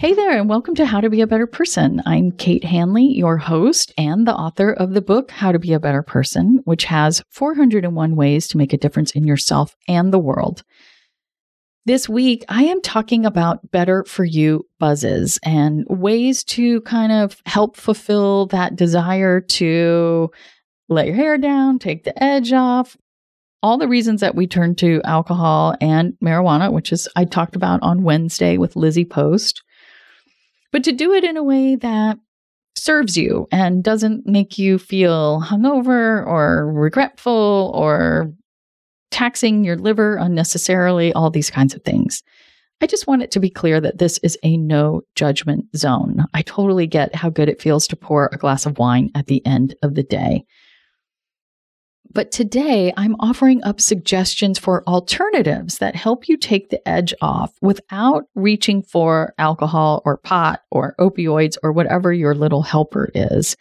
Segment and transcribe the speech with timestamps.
[0.00, 2.00] Hey there, and welcome to How to Be a Better Person.
[2.06, 5.78] I'm Kate Hanley, your host and the author of the book How to Be a
[5.78, 10.64] Better Person, which has 401 ways to make a difference in yourself and the world.
[11.84, 17.36] This week, I am talking about better for you buzzes and ways to kind of
[17.44, 20.30] help fulfill that desire to
[20.88, 22.96] let your hair down, take the edge off,
[23.62, 27.80] all the reasons that we turn to alcohol and marijuana, which is I talked about
[27.82, 29.62] on Wednesday with Lizzie Post
[30.72, 32.18] but to do it in a way that
[32.76, 38.32] serves you and doesn't make you feel hungover or regretful or
[39.10, 42.22] taxing your liver unnecessarily, all these kinds of things.
[42.80, 46.24] I just want it to be clear that this is a no judgment zone.
[46.32, 49.44] I totally get how good it feels to pour a glass of wine at the
[49.44, 50.44] end of the day.
[52.12, 57.52] But today I'm offering up suggestions for alternatives that help you take the edge off
[57.62, 63.56] without reaching for alcohol or pot or opioids or whatever your little helper is,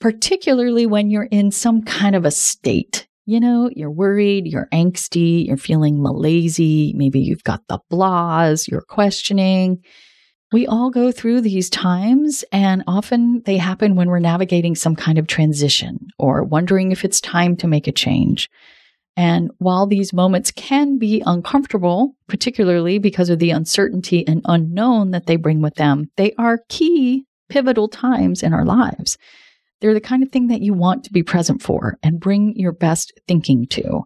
[0.00, 3.08] particularly when you're in some kind of a state.
[3.24, 8.82] You know, you're worried, you're angsty, you're feeling malaisey, maybe you've got the blahs, you're
[8.82, 9.82] questioning.
[10.56, 15.18] We all go through these times, and often they happen when we're navigating some kind
[15.18, 18.48] of transition or wondering if it's time to make a change.
[19.18, 25.26] And while these moments can be uncomfortable, particularly because of the uncertainty and unknown that
[25.26, 29.18] they bring with them, they are key, pivotal times in our lives.
[29.82, 32.72] They're the kind of thing that you want to be present for and bring your
[32.72, 34.04] best thinking to.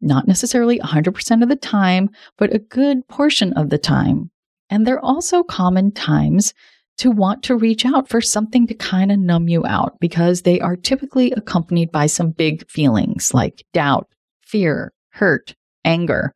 [0.00, 4.32] Not necessarily 100% of the time, but a good portion of the time
[4.70, 6.54] and they're also common times
[6.98, 10.60] to want to reach out for something to kind of numb you out because they
[10.60, 14.08] are typically accompanied by some big feelings like doubt,
[14.42, 16.34] fear, hurt, anger.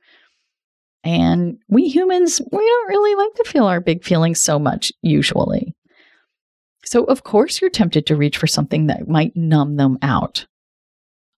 [1.05, 5.75] And we humans, we don't really like to feel our big feelings so much usually.
[6.85, 10.47] So, of course, you're tempted to reach for something that might numb them out.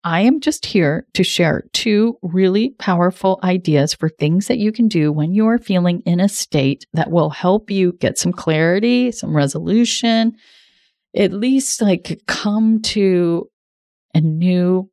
[0.04, 4.86] I am just here to share two really powerful ideas for things that you can
[4.86, 9.12] do when you are feeling in a state that will help you get some clarity,
[9.12, 10.36] some resolution,
[11.16, 13.48] at least like come to
[14.12, 14.90] a new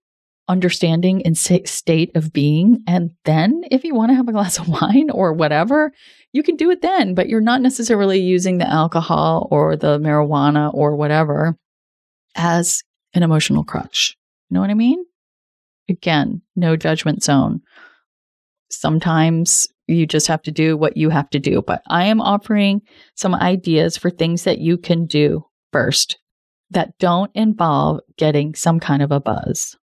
[0.47, 2.81] understanding and state of being.
[2.87, 5.91] And then, if you want to have a glass of wine or whatever,
[6.31, 10.73] you can do it then, but you're not necessarily using the alcohol or the marijuana
[10.73, 11.57] or whatever
[12.35, 12.81] as
[13.13, 14.15] an emotional crutch.
[14.51, 15.05] You know what I mean?
[15.89, 17.61] Again, no judgment zone.
[18.69, 21.61] Sometimes you just have to do what you have to do.
[21.61, 22.81] But I am offering
[23.15, 26.17] some ideas for things that you can do first
[26.69, 29.77] that don't involve getting some kind of a buzz.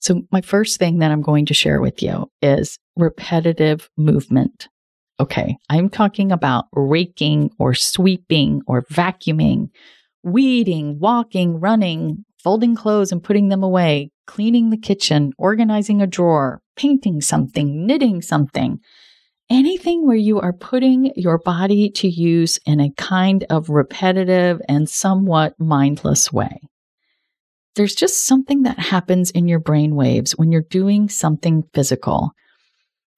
[0.00, 4.68] So, my first thing that I'm going to share with you is repetitive movement.
[5.18, 9.68] Okay, I'm talking about raking or sweeping or vacuuming,
[10.22, 16.60] weeding, walking, running, folding clothes and putting them away, cleaning the kitchen, organizing a drawer,
[16.76, 18.78] painting something, knitting something.
[19.50, 24.88] Anything where you are putting your body to use in a kind of repetitive and
[24.88, 26.60] somewhat mindless way.
[27.74, 32.30] There's just something that happens in your brain waves when you're doing something physical.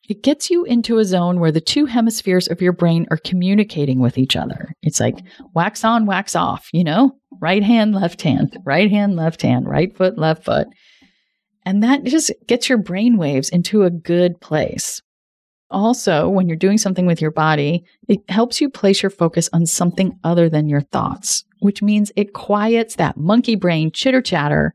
[0.09, 4.01] It gets you into a zone where the two hemispheres of your brain are communicating
[4.01, 4.73] with each other.
[4.83, 5.45] It's like mm-hmm.
[5.55, 7.19] wax on, wax off, you know?
[7.43, 10.69] Right hand, left hand, right hand, left hand, right foot, left foot.
[11.67, 15.03] And that just gets your brain waves into a good place.
[15.69, 19.67] Also, when you're doing something with your body, it helps you place your focus on
[19.67, 24.73] something other than your thoughts, which means it quiets that monkey brain chitter chatter.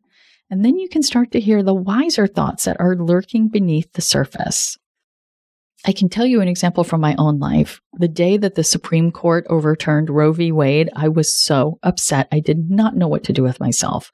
[0.49, 4.01] And then you can start to hear the wiser thoughts that are lurking beneath the
[4.01, 4.77] surface.
[5.87, 7.79] I can tell you an example from my own life.
[7.93, 10.51] The day that the Supreme Court overturned Roe v.
[10.51, 12.27] Wade, I was so upset.
[12.29, 14.11] I did not know what to do with myself.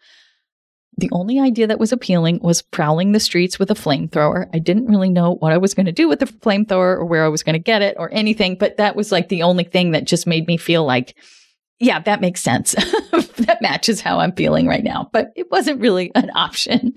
[0.97, 4.47] The only idea that was appealing was prowling the streets with a flamethrower.
[4.53, 7.25] I didn't really know what I was going to do with the flamethrower or where
[7.25, 9.91] I was going to get it or anything, but that was like the only thing
[9.91, 11.17] that just made me feel like,
[11.79, 12.73] yeah, that makes sense.
[13.13, 15.09] that matches how I'm feeling right now.
[15.11, 16.93] But it wasn't really an option.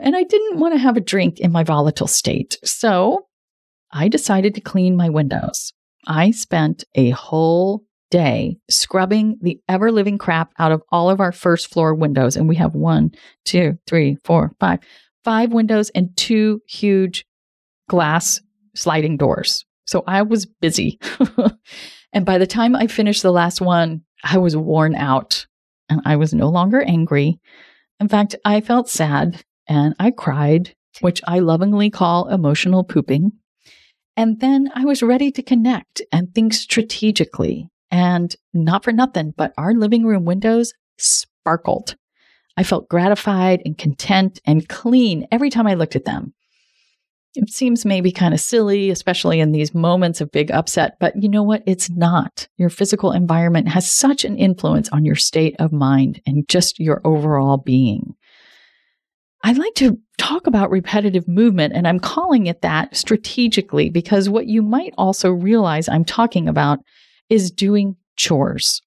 [0.00, 2.56] And I didn't want to have a drink in my volatile state.
[2.64, 3.27] So
[3.92, 5.72] I decided to clean my windows.
[6.06, 11.32] I spent a whole day scrubbing the ever living crap out of all of our
[11.32, 12.36] first floor windows.
[12.36, 13.10] And we have one,
[13.44, 14.80] two, three, four, five,
[15.24, 17.26] five windows and two huge
[17.88, 18.40] glass
[18.74, 19.64] sliding doors.
[19.86, 20.98] So I was busy.
[22.12, 25.46] and by the time I finished the last one, I was worn out
[25.88, 27.40] and I was no longer angry.
[28.00, 33.32] In fact, I felt sad and I cried, which I lovingly call emotional pooping.
[34.18, 37.70] And then I was ready to connect and think strategically.
[37.92, 41.94] And not for nothing, but our living room windows sparkled.
[42.56, 46.34] I felt gratified and content and clean every time I looked at them.
[47.36, 51.28] It seems maybe kind of silly, especially in these moments of big upset, but you
[51.28, 51.62] know what?
[51.64, 52.48] It's not.
[52.56, 57.00] Your physical environment has such an influence on your state of mind and just your
[57.04, 58.16] overall being.
[59.44, 64.46] I like to talk about repetitive movement, and I'm calling it that strategically because what
[64.46, 66.80] you might also realize I'm talking about
[67.30, 68.82] is doing chores.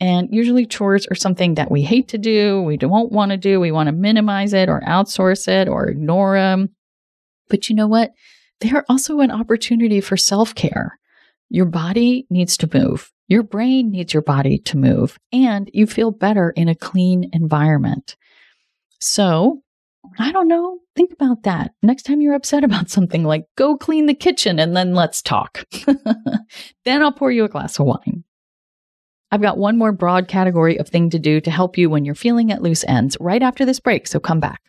[0.00, 3.60] And usually, chores are something that we hate to do, we don't want to do,
[3.60, 6.70] we want to minimize it or outsource it or ignore them.
[7.48, 8.10] But you know what?
[8.60, 10.98] They are also an opportunity for self care.
[11.50, 13.12] Your body needs to move.
[13.28, 18.16] Your brain needs your body to move, and you feel better in a clean environment.
[19.00, 19.62] So,
[20.18, 20.78] I don't know.
[20.94, 21.72] Think about that.
[21.82, 25.64] Next time you're upset about something, like go clean the kitchen and then let's talk.
[26.84, 28.24] then I'll pour you a glass of wine.
[29.30, 32.14] I've got one more broad category of thing to do to help you when you're
[32.14, 34.60] feeling at loose ends right after this break, so come back.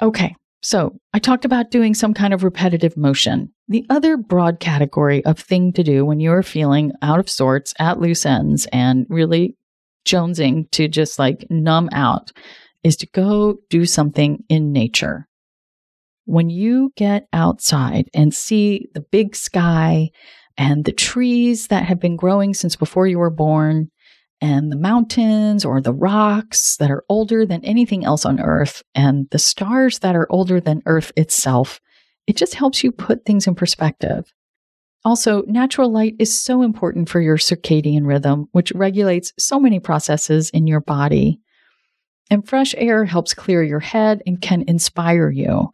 [0.00, 3.52] Okay, so I talked about doing some kind of repetitive motion.
[3.68, 8.00] The other broad category of thing to do when you're feeling out of sorts, at
[8.00, 9.56] loose ends, and really
[10.04, 12.32] jonesing to just like numb out
[12.82, 15.26] is to go do something in nature.
[16.26, 20.10] When you get outside and see the big sky
[20.56, 23.90] and the trees that have been growing since before you were born,
[24.40, 29.26] and the mountains or the rocks that are older than anything else on Earth, and
[29.30, 31.80] the stars that are older than Earth itself,
[32.26, 34.32] it just helps you put things in perspective.
[35.04, 40.48] Also, natural light is so important for your circadian rhythm, which regulates so many processes
[40.50, 41.40] in your body.
[42.30, 45.70] And fresh air helps clear your head and can inspire you.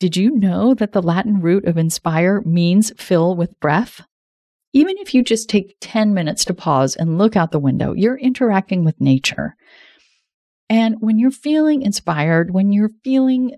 [0.00, 4.00] Did you know that the Latin root of inspire means fill with breath?
[4.72, 8.16] Even if you just take 10 minutes to pause and look out the window, you're
[8.16, 9.54] interacting with nature.
[10.70, 13.54] And when you're feeling inspired, when you're feeling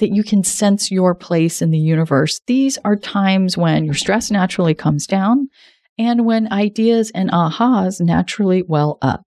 [0.00, 2.40] that you can sense your place in the universe.
[2.46, 5.48] These are times when your stress naturally comes down
[5.98, 9.24] and when ideas and ahas naturally well up.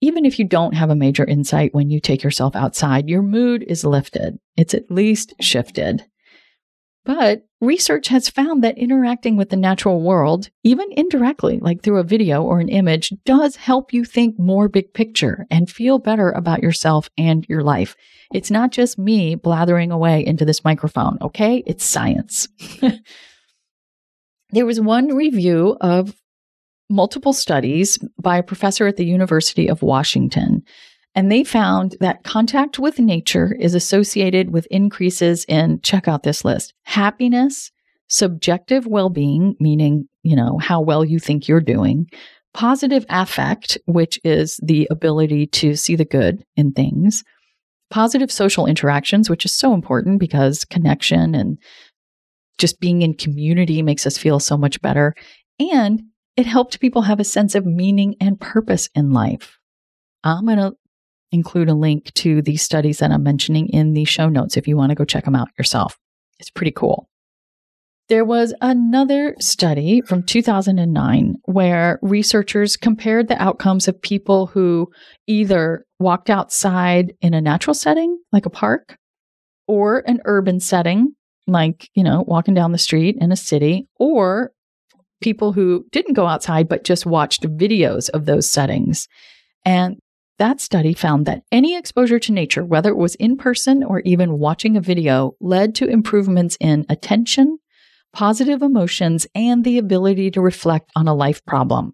[0.00, 3.64] Even if you don't have a major insight when you take yourself outside, your mood
[3.66, 4.38] is lifted.
[4.56, 6.04] It's at least shifted.
[7.04, 12.04] But research has found that interacting with the natural world, even indirectly, like through a
[12.04, 16.62] video or an image, does help you think more big picture and feel better about
[16.62, 17.96] yourself and your life.
[18.32, 21.62] It's not just me blathering away into this microphone, okay?
[21.66, 22.48] It's science.
[24.50, 26.14] there was one review of
[26.90, 30.62] multiple studies by a professor at the University of Washington
[31.14, 36.44] and they found that contact with nature is associated with increases in, check out this
[36.44, 37.70] list, happiness,
[38.08, 42.08] subjective well being, meaning, you know, how well you think you're doing,
[42.54, 47.24] positive affect, which is the ability to see the good in things,
[47.90, 51.58] positive social interactions, which is so important because connection and
[52.58, 55.14] just being in community makes us feel so much better.
[55.58, 56.02] And
[56.36, 59.58] it helped people have a sense of meaning and purpose in life.
[60.24, 60.74] I'm going to
[61.32, 64.76] include a link to the studies that I'm mentioning in the show notes if you
[64.76, 65.98] want to go check them out yourself.
[66.38, 67.08] It's pretty cool.
[68.08, 74.90] There was another study from 2009 where researchers compared the outcomes of people who
[75.26, 78.96] either walked outside in a natural setting, like a park,
[79.66, 81.14] or an urban setting,
[81.46, 84.52] like, you know, walking down the street in a city, or
[85.20, 89.06] people who didn't go outside but just watched videos of those settings.
[89.66, 89.98] And
[90.38, 94.38] that study found that any exposure to nature, whether it was in person or even
[94.38, 97.58] watching a video, led to improvements in attention,
[98.12, 101.92] positive emotions, and the ability to reflect on a life problem.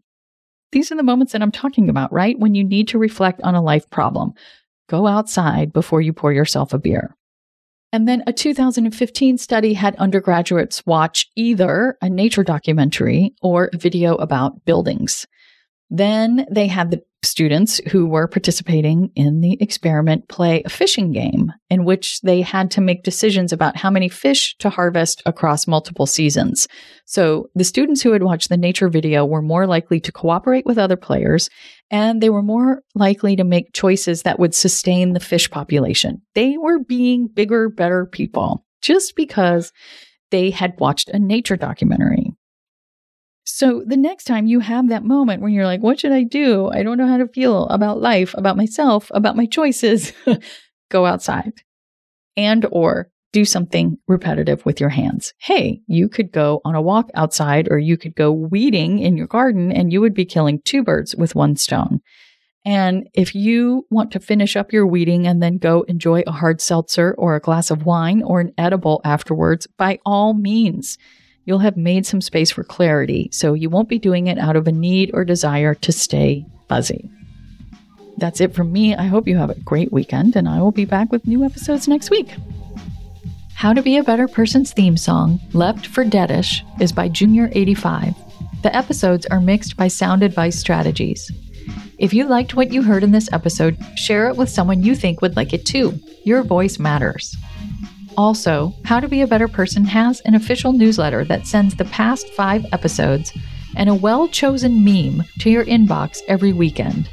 [0.73, 2.39] These are the moments that I'm talking about, right?
[2.39, 4.33] When you need to reflect on a life problem.
[4.89, 7.17] Go outside before you pour yourself a beer.
[7.93, 14.17] And then a 2015 study had undergraduates watch either a nature documentary or a video
[14.17, 15.27] about buildings.
[15.91, 21.53] Then they had the students who were participating in the experiment play a fishing game
[21.71, 26.07] in which they had to make decisions about how many fish to harvest across multiple
[26.07, 26.69] seasons.
[27.07, 30.79] So the students who had watched the nature video were more likely to cooperate with
[30.79, 31.51] other players
[31.91, 36.23] and they were more likely to make choices that would sustain the fish population.
[36.35, 39.73] They were being bigger, better people just because
[40.31, 42.34] they had watched a nature documentary.
[43.45, 46.71] So the next time you have that moment when you're like, what should I do?
[46.71, 50.13] I don't know how to feel about life, about myself, about my choices.
[50.91, 51.53] go outside
[52.37, 55.35] and or do something repetitive with your hands.
[55.39, 59.27] Hey, you could go on a walk outside or you could go weeding in your
[59.27, 62.01] garden and you would be killing two birds with one stone.
[62.65, 66.61] And if you want to finish up your weeding and then go enjoy a hard
[66.61, 70.97] seltzer or a glass of wine or an edible afterwards, by all means
[71.45, 74.67] you'll have made some space for clarity, so you won't be doing it out of
[74.67, 77.11] a need or desire to stay fuzzy.
[78.17, 78.95] That's it from me.
[78.95, 81.89] I hope you have a great weekend, and I will be back with new episodes
[81.89, 82.35] next week.
[83.55, 88.15] How to Be a Better Person's theme song, Left for Deadish, is by Junior85.
[88.63, 91.31] The episodes are mixed by Sound Advice Strategies.
[91.99, 95.23] If you liked what you heard in this episode, share it with someone you think
[95.23, 95.99] would like it too.
[96.25, 97.37] Your voice matters.
[98.17, 102.29] Also, How to Be a Better Person has an official newsletter that sends the past
[102.31, 103.33] five episodes
[103.77, 107.09] and a well chosen meme to your inbox every weekend.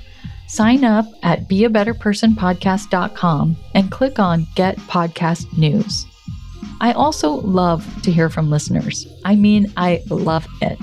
[0.47, 6.05] Sign up at beabetterpersonpodcast.com and click on Get Podcast News.
[6.81, 9.07] I also love to hear from listeners.
[9.23, 10.79] I mean, I love it.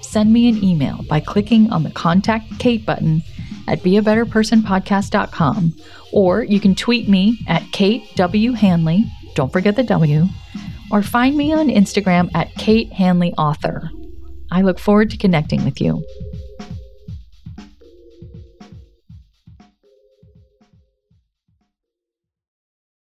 [0.00, 3.22] Send me an email by clicking on the Contact Kate button
[3.68, 5.74] at beabetterpersonpodcast.com
[6.12, 8.52] or you can tweet me at Kate W.
[8.52, 10.26] Hanley don't forget the W,
[10.90, 13.90] or find me on Instagram at Kate Hanley Author.
[14.50, 16.04] I look forward to connecting with you.